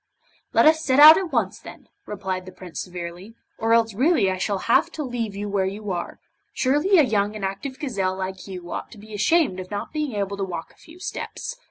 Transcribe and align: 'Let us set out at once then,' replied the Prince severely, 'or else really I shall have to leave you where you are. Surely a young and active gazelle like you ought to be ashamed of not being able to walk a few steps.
'Let 0.51 0.65
us 0.65 0.83
set 0.83 0.99
out 0.99 1.19
at 1.19 1.31
once 1.31 1.59
then,' 1.59 1.87
replied 2.07 2.47
the 2.47 2.51
Prince 2.51 2.81
severely, 2.81 3.35
'or 3.59 3.71
else 3.75 3.93
really 3.93 4.31
I 4.31 4.39
shall 4.39 4.57
have 4.65 4.91
to 4.93 5.03
leave 5.03 5.35
you 5.35 5.47
where 5.47 5.67
you 5.67 5.91
are. 5.91 6.19
Surely 6.53 6.97
a 6.97 7.03
young 7.03 7.35
and 7.35 7.45
active 7.45 7.77
gazelle 7.77 8.15
like 8.15 8.47
you 8.47 8.71
ought 8.71 8.89
to 8.93 8.97
be 8.97 9.13
ashamed 9.13 9.59
of 9.59 9.69
not 9.69 9.93
being 9.93 10.13
able 10.13 10.37
to 10.37 10.43
walk 10.43 10.71
a 10.71 10.75
few 10.75 10.97
steps. 10.97 11.55